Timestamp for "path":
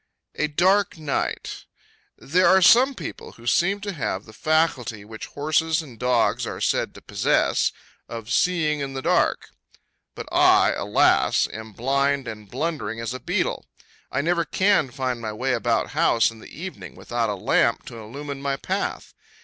18.57-19.13